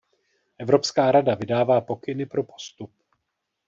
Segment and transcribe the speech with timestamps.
[0.57, 2.91] Evropská rada vydává pokyny pro postup.